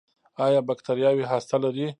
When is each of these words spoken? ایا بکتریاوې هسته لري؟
ایا 0.45 0.61
بکتریاوې 0.69 1.25
هسته 1.31 1.55
لري؟ 1.63 1.87